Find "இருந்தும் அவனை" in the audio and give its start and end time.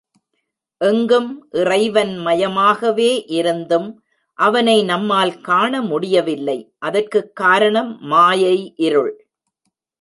3.27-4.83